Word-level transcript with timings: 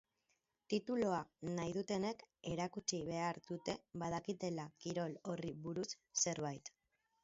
Tituloa 0.73 1.19
nahi 1.57 1.75
dutenek 1.75 2.25
erakutsi 2.53 3.03
behar 3.13 3.41
dute 3.51 3.79
badakitela 4.05 4.69
kirol 4.85 5.19
horri 5.33 5.57
buruz 5.69 5.91
zerbait. 6.27 6.79